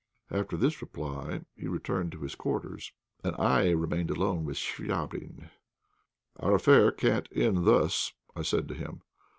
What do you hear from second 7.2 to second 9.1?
end thus," I said to him.